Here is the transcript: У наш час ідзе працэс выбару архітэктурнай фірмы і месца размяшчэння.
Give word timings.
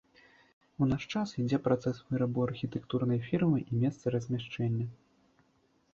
У 0.85 0.87
наш 0.93 1.03
час 1.17 1.33
ідзе 1.43 1.59
працэс 1.67 1.99
выбару 2.15 2.47
архітэктурнай 2.47 3.23
фірмы 3.29 3.59
і 3.69 3.85
месца 3.85 4.05
размяшчэння. 4.19 4.85